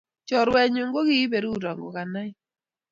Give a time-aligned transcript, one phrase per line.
[0.27, 2.33] Churuenyu kikiberuro kukanain